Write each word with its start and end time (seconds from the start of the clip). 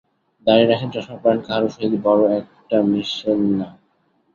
দাড়ি 0.47 0.63
রাখেন, 0.65 0.89
চশমা 0.93 1.17
পরেন, 1.21 1.39
কাহারও 1.45 1.69
সহিত 1.73 1.93
বড়ো 2.05 2.25
একটা 2.39 2.77
মিশেন 2.91 3.39
না। 3.59 3.67